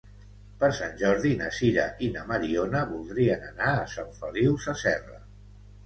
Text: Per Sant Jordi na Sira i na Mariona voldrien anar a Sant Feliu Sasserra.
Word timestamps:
Per 0.61 0.69
Sant 0.77 0.95
Jordi 1.01 1.33
na 1.41 1.51
Sira 1.59 1.85
i 2.07 2.11
na 2.17 2.25
Mariona 2.33 2.83
voldrien 2.95 3.47
anar 3.53 3.79
a 3.79 3.87
Sant 3.97 4.13
Feliu 4.25 4.61
Sasserra. 4.69 5.27